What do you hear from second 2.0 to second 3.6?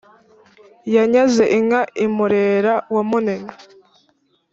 i murera wa munini